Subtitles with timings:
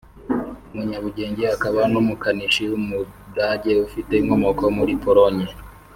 [0.71, 5.45] umunyabugenge akaba n’umukanishi w’umudage ufite inkomoko muri Pologne